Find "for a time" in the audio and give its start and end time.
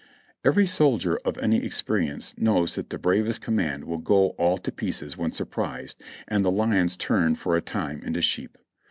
7.35-8.01